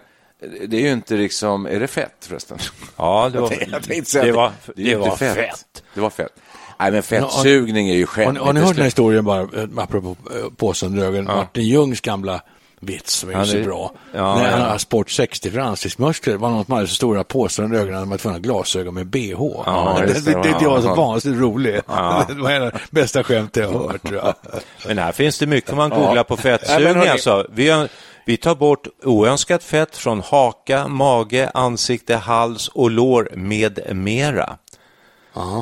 [0.68, 2.58] det är ju inte liksom, är det fett förresten?
[2.98, 5.84] Ja, det var, Jag tänkte det var, ju det inte var fett.
[5.94, 6.32] Det var fett.
[6.80, 10.16] Nej, men fettsugning är ju ni- har ni hört den här historien bara, eh, apropå
[10.36, 12.42] eh, påsen under ögonen, Martin Ljungs gamla
[12.80, 13.92] vits som är Han så bra.
[14.14, 14.68] Ja, När han ja.
[14.68, 16.34] har sport 60 för ansiktsmuskler.
[16.34, 18.94] Det var någon som hade så stora påsar under ögonen att man var tvungen glasögon
[18.94, 19.30] med bh.
[19.32, 20.42] Ja, det, det, det.
[20.44, 20.96] det, det var så Ja.
[20.96, 21.86] vansinnigt roligt.
[22.28, 24.08] Det var en av de bästa skämt jag har hört.
[24.08, 24.34] Tror jag.
[24.88, 26.88] Men här finns det mycket man googlar på fettsugning.
[26.88, 27.48] hörni- Alltså.
[27.52, 27.88] Vi,
[28.28, 34.58] vi tar bort oönskat fett från haka, mage, ansikte, hals och lår med mera.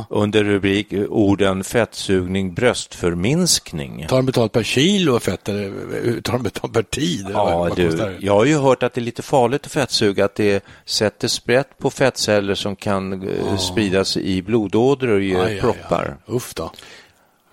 [0.09, 4.05] Under rubrik eh, orden fettsugning, bröstförminskning.
[4.09, 7.27] Tar de betalt per kilo fett eller tar de betalt per tid?
[7.33, 10.65] Ja, du, jag har ju hört att det är lite farligt att fettsuga, att det
[10.85, 15.59] sätter sprätt på fettceller som kan eh, spridas i blodådror och ge Aj, aj, aj.
[15.59, 16.17] proppar.
[16.25, 16.71] Uff då.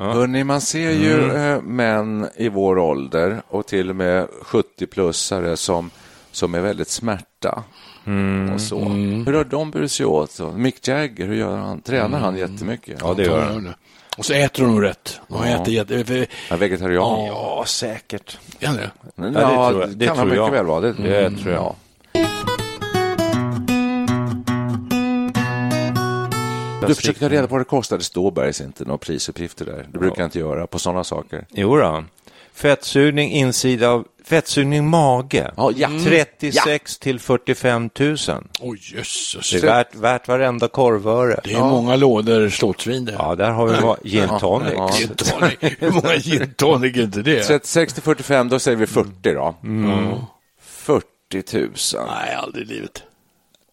[0.02, 5.90] Hörrni, man ser ju eh, män i vår ålder och till och med 70-plussare som,
[6.32, 7.62] som är väldigt smärta.
[8.54, 8.78] Och så.
[9.26, 10.30] Hur har de burit sig åt?
[10.30, 11.80] Så, Mick Jagger, hur gör han?
[11.80, 12.98] Tränar han jättemycket?
[13.00, 13.74] Ja, det gör han.
[14.18, 15.20] Och så äter de nog rätt.
[15.28, 16.04] De äter jätte...
[16.04, 17.24] För, Han är vegetarian?
[17.26, 18.38] Ja, säkert.
[18.60, 18.90] är det?
[19.16, 19.88] Ja, det tror jag.
[19.88, 20.38] det Det kan han jag.
[20.44, 20.80] mycket väl vara.
[20.80, 21.74] Det, Det tror jag.
[26.88, 27.98] Du försöker ta reda på vad det kostar.
[27.98, 29.86] Det står bergs inte några prisuppgifter där.
[29.92, 31.46] Det brukar jag inte göra på sådana saker.
[31.50, 32.04] Jo då.
[32.54, 35.50] Fettsugning insida av fettsugning mage.
[35.56, 35.88] Ja, ja.
[36.04, 38.16] 36 till 45 000.
[38.60, 39.50] Oj, jösses.
[39.50, 41.40] Det är värt, värt varenda korvöre.
[41.44, 43.12] Det är många lådor slottsvin det.
[43.12, 44.72] Ja, där har vi va- gin tonic.
[44.76, 44.90] Ja.
[44.98, 45.54] Gin tonic.
[45.78, 47.42] Hur många gin tonic är inte det?
[47.42, 49.54] 36 till 45, då säger vi 40 då.
[50.60, 51.70] 40 000.
[52.06, 53.02] Nej, aldrig i livet.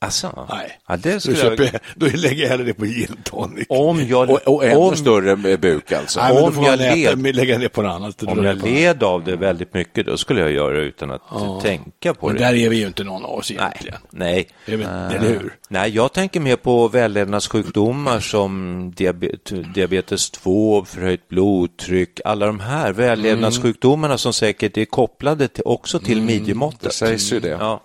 [0.02, 0.80] Alltså, Nej.
[0.88, 1.74] Ja, det Då, köper jag...
[1.74, 3.66] jag, då lägger jag hellre det på gin tonic.
[3.70, 6.20] Om jag, Och, och ännu om, större buk alltså.
[6.20, 8.24] Nej, men om jag äta, led- lägga ner på något annat.
[8.24, 11.22] om jag led av det väldigt mycket, då skulle jag göra det utan att
[11.62, 12.42] tänka på Men det.
[12.44, 13.98] där är vi ju inte någon av oss Nej, egentligen.
[14.10, 14.48] nej.
[14.66, 15.56] Det är väl- Eller hur?
[15.70, 22.94] Nej, jag tänker mer på vällevnadssjukdomar som diabet, diabetes 2, förhöjt blodtryck, alla de här
[22.94, 26.80] vällevnadssjukdomarna som säkert är kopplade till, också till midjemåttet.
[26.82, 27.48] Det sägs ju det.
[27.50, 27.82] Ja.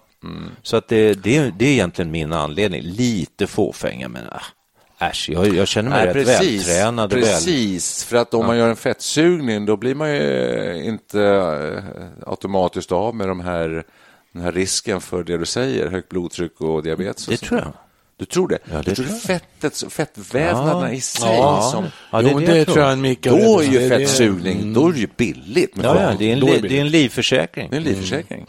[0.62, 2.82] Så att det, det, det är egentligen min anledning.
[2.82, 4.22] Lite fåfänga, men
[5.00, 7.24] äh, äsch, jag, jag känner mig Nej, rätt precis, vältränad och väl...
[7.24, 8.04] precis.
[8.04, 12.92] För att om man gör en fettsugning då blir man ju eh, inte eh, automatiskt
[12.92, 13.84] av med de här,
[14.32, 17.26] den här risken för det du säger, högt blodtryck och diabetes.
[17.28, 17.48] och Det sånt.
[17.48, 17.72] tror jag.
[18.16, 18.58] Du tror det?
[18.70, 19.22] Ja, det du tror tror jag.
[19.22, 21.68] fettet, fettvävnaderna i sig Ja.
[21.72, 21.84] som...
[22.10, 24.72] Ja, det är jo, det det, tror jag Mikael Då är ju Det- det- fettsugning,
[24.72, 25.72] då är det ju billigt.
[25.82, 27.70] Ja, ja, det är en, Då är li, det det är en livförsäkring.
[27.70, 28.46] Det är en livförsäkring.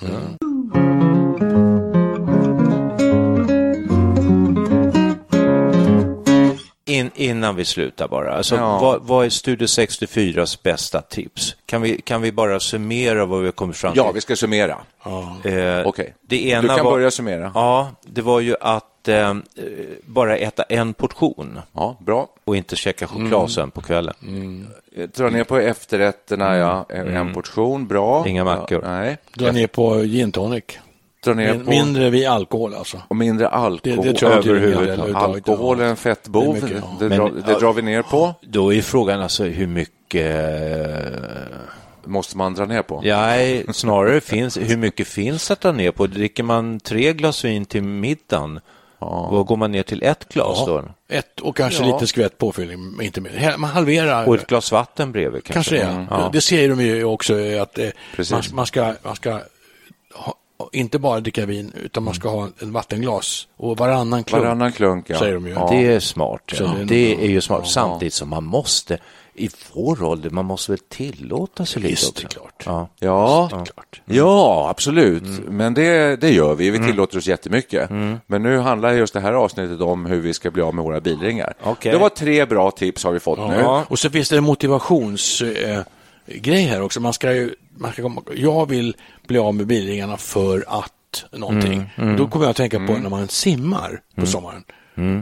[6.88, 8.80] In, innan vi slutar bara, alltså, Ja.
[8.80, 11.56] vad, vad är Studio 64s bästa tips?
[11.66, 13.98] Kan vi, kan vi bara summera vad vi har kommit fram till?
[14.06, 14.78] Ja, vi ska summera.
[15.44, 16.14] Eh, Okej.
[16.22, 17.52] Det ena Du kan var, börja summera.
[17.56, 19.34] Ja, det var ju att eh,
[20.06, 22.28] bara äta en portion Ja, bra.
[22.44, 24.68] och inte käka choklad sen på kvällen.
[24.96, 26.86] Eh, Dra ner på efterrätterna, ja.
[26.90, 28.28] En portion, bra.
[28.28, 28.80] Inga mackor.
[28.84, 29.18] Ja, nej.
[29.34, 30.64] Dra ner på gin tonic.
[31.26, 31.70] Dra ner Min, på...
[31.72, 33.02] mindre vid alkohol alltså.
[33.08, 34.04] Och mindre alkohol.
[34.04, 35.14] Det- det tror jag inte Överhuvudtaget.
[35.14, 35.18] det.
[35.20, 36.54] Alkohol är en Det fettbov.
[36.54, 36.96] mycket, Det, ja.
[37.00, 38.34] det, Men- drar, det drar vi ner på.
[38.42, 39.96] Då är frågan alltså hur mycket...
[42.08, 43.02] Måste man dra ner på.
[43.04, 43.28] Ja,
[43.74, 46.08] snarare finns, hur mycket finns att dra ner på?
[46.08, 48.60] Dricker man tre glas vin till middagen,
[49.00, 50.84] vad går man ner till ett glas då?
[51.10, 51.94] Ett och kanske Ja.
[51.94, 53.56] lite skvätt påfyllning, inte mer.
[53.58, 54.28] Man halverar.
[54.28, 55.54] Och ett glas vatten bredvid kanske?
[55.78, 56.08] Kanske det, Mm.
[56.10, 56.30] ja.
[56.34, 58.32] Det säger de ju också att eh, Precis.
[58.32, 59.40] man, man ska, man ska
[60.72, 64.44] inte bara dricka vin, utan man ska ha en vattenglas och varannan klunk.
[64.44, 65.20] Varannan klunk, ja.
[65.20, 65.54] Säger de ju.
[65.54, 65.68] Ja.
[65.72, 66.42] Det är smart.
[66.60, 66.66] Ja.
[66.66, 67.68] det är Det nog- är ju smart.
[67.68, 68.98] Samtidigt som man måste,
[69.38, 72.28] i vår ålder, man måste väl tillåta sig lite också.
[72.28, 72.64] klart.
[72.66, 72.88] Ja.
[73.00, 74.02] Ja, Klart.
[74.06, 75.24] ja absolut.
[75.50, 76.70] Men det, det gör vi.
[76.70, 77.90] Vi tillåter oss jättemycket.
[78.28, 81.02] Men nu handlar just det här avsnittet om hur vi ska bli av med våra
[81.02, 81.54] bilringar.
[81.64, 81.92] Okej.
[81.92, 83.56] Det var tre bra tips har vi fått nu.
[83.60, 83.84] Ja.
[83.88, 85.84] Och så finns det en motivationsgrej
[86.64, 87.00] eh, här också.
[87.00, 88.96] Man ska ju, man ska, komma- jag vill
[89.28, 90.92] bli av med bilringarna för att
[91.32, 91.90] någonting.
[92.18, 94.64] Då kommer jag att tänka på när man simmar på sommaren.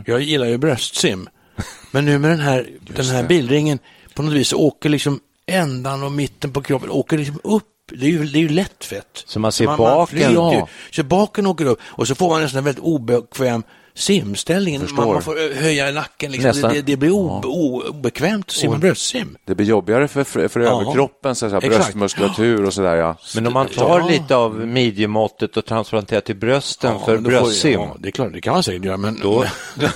[0.05, 1.29] Jag gillar ju bröstsim.
[1.91, 3.79] Men nu med den här, den här bilringen
[4.13, 7.63] på något vis åker liksom ändan och mitten på kroppen åker liksom upp.
[7.91, 9.23] Det är ju, det är ju lätt fett.
[9.25, 10.35] Så man ser man, baken?
[10.35, 13.63] Man, ja, så baken åker upp och så får man en sån väldigt obekväm
[13.95, 14.73] simställning.
[14.79, 15.13] Man, Förstår.
[15.13, 16.31] man får höja nacken.
[16.31, 16.47] Liksom.
[16.47, 16.73] Nästan.
[16.73, 19.37] Det, det, blir obe, o, obekvämt att simma bröstsim.
[19.45, 20.81] Det blir jobbigare för, för, för Ja.
[20.81, 21.67] överkroppen, så Exakt.
[21.67, 22.95] bröstmuskulatur och sådär.
[22.95, 23.15] Ja.
[23.35, 24.07] Men om man tar Ja.
[24.07, 28.41] lite av midjemåttet och transplanterar till brösten för får- bröstsim, Ja, det är klart, det
[28.41, 29.19] kan man säkert göra, men...
[29.23, 29.45] Då-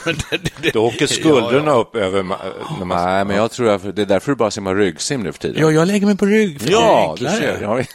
[0.74, 2.24] då åker skuldrorna upp över...
[2.86, 5.62] Nej, men jag tror att det är därför du bara simmar ryggsim nu för tiden.
[5.62, 6.62] Ja, jag lägger mig på rygg.
[6.62, 7.86] För det är ja du enklare.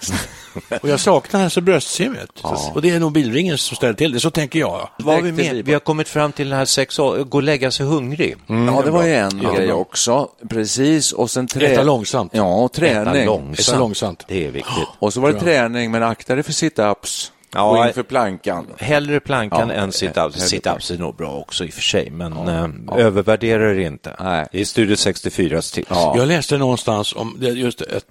[0.68, 0.78] Ja.
[0.82, 2.40] Och jag saknar alltså bröstsimmet.
[2.74, 4.88] Och det är nog bilringen som ställer till det, så tänker jag.
[4.98, 5.64] Vad har vi med?
[5.64, 8.36] Vi har kommit fram till den här sex år, gå och lägga sig hungrig.
[8.46, 10.28] Ja, det var ju en grej också.
[10.50, 11.66] Precis, och sen trä...
[11.66, 12.32] Äta långsamt.
[12.34, 13.26] Ja, och Äta träning.
[13.26, 13.68] långsamt.
[13.68, 14.24] Äta långsamt.
[14.28, 14.88] Det är viktigt.
[14.98, 18.66] Och så var det träning, men akta dig för sit-ups Ja, och inför plankan.
[18.78, 20.36] Hellre plankan Ja, än sit-ups.
[20.36, 24.16] Sit-ups är nog bra också i och för sig, men eh, övervärdera det inte.
[24.20, 24.46] Nej.
[24.52, 25.88] Det är Studio 64s tips.
[25.90, 26.14] Ja.
[26.16, 28.04] Jag läste någonstans om just att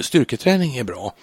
[0.00, 1.14] styrketräning är bra.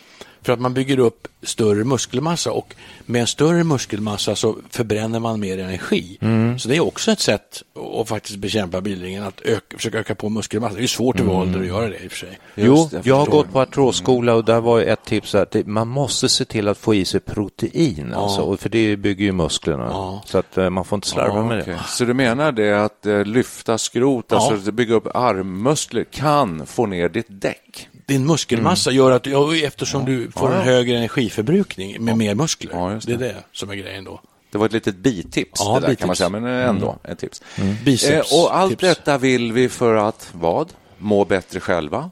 [0.45, 5.39] För att man bygger upp större muskelmassa och med en större muskelmassa så förbränner man
[5.39, 6.17] mer energi.
[6.59, 7.63] Så det är också ett sätt
[8.01, 10.77] att faktiskt bekämpa bildringen, att öka, försöka öka på muskelmassa.
[10.77, 12.39] Det är svårt i vår ålder att göra det i och för sig.
[12.55, 15.67] Jo, Just det, jag har gått på artrosskola och där var ett tips att det,
[15.67, 19.31] man måste se till att få i sig protein, alltså, och för det bygger ju
[19.31, 19.87] musklerna.
[19.89, 20.23] Ja.
[20.25, 21.73] Så att eh, man får inte slarva med Okej.
[21.73, 21.79] det.
[21.87, 24.35] Så du menar det att eh, lyfta skrot, Ja.
[24.37, 27.87] alltså att bygga upp armmuskler, kan få ner ditt däck?
[28.05, 32.71] Din muskelmassa gör att, ja, eftersom du får en högre energiförbrukning med mer muskler.
[32.73, 32.99] Ja, det.
[33.05, 33.13] det.
[33.13, 34.21] är det som är grejen då.
[34.51, 36.07] Det var ett litet bitips, Ja, det där kan bitips.
[36.07, 37.41] man säga, men eh, ändå ett tips.
[37.85, 38.31] Biceps.
[38.31, 38.81] Eh, och allt tips.
[38.81, 40.73] detta vill vi för att, vad?
[40.97, 42.11] Må bättre själva?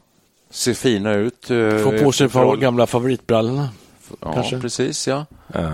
[0.50, 1.50] Se fina ut?
[1.50, 3.68] eh, Få på sig förhåll- gamla favoritbrallorna.
[4.20, 4.60] Ja, kanske.
[4.60, 5.26] precis ja.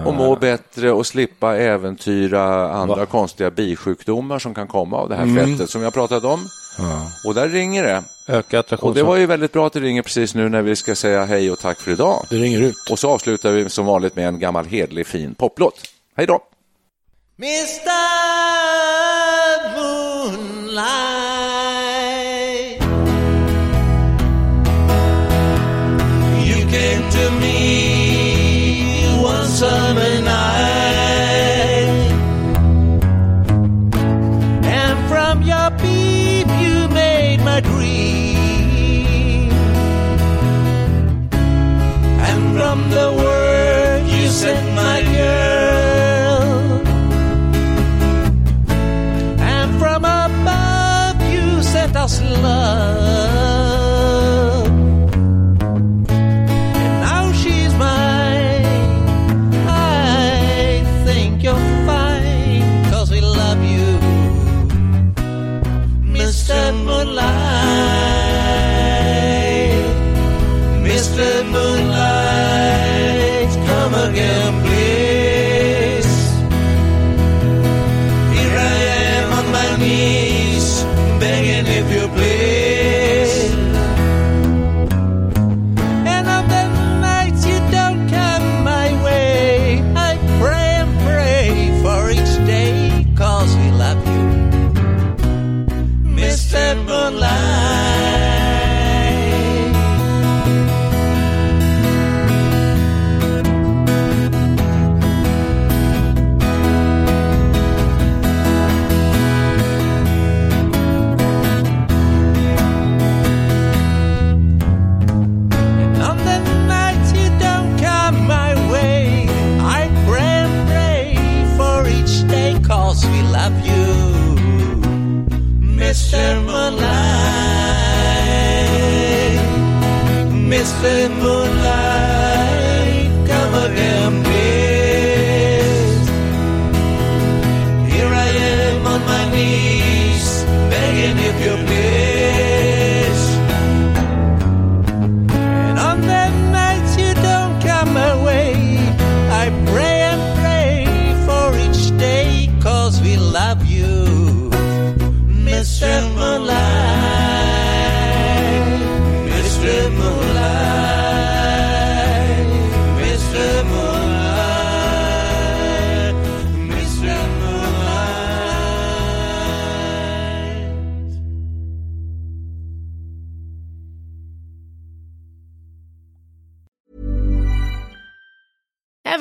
[0.06, 5.36] Och må bättre och slippa äventyra andra konstiga bisjukdomar som kan komma av det här
[5.36, 6.48] fettet som jag pratat om.
[7.24, 8.04] Och där ringer det.
[8.28, 8.94] Öka Och attraktions...
[8.94, 11.50] det var ju väldigt bra att det ringer precis nu när vi ska säga hej
[11.50, 12.26] och tack för idag.
[12.30, 12.90] Det ringer ut.
[12.90, 15.74] Och så avslutar vi som vanligt med en gammal hedlig fin poplåt.
[16.16, 16.40] Hej då!
[17.42, 17.66] You